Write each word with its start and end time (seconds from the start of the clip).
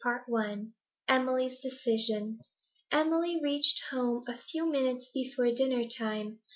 CHAPTER 0.03 0.47
XI 0.65 0.71
EMILY'S 1.09 1.59
DECISION 1.59 2.39
Emily 2.91 3.39
reached 3.39 3.83
home 3.91 4.23
a 4.27 4.35
few 4.35 4.65
minutes 4.67 5.11
before 5.13 5.51
dinner 5.51 5.87
time. 5.87 6.39